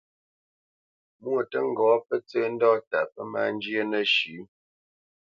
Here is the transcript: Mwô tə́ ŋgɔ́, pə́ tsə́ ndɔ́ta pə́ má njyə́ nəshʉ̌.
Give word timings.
Mwô 1.21 1.37
tə́ 1.51 1.63
ŋgɔ́, 1.69 1.93
pə́ 2.07 2.17
tsə́ 2.27 2.45
ndɔ́ta 2.53 2.99
pə́ 3.13 3.23
má 3.31 3.41
njyə́ 3.53 3.83
nəshʉ̌. 3.91 4.41